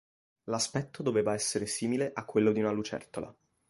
[0.45, 3.31] L'aspetto doveva essere simile a quello di una lucertola.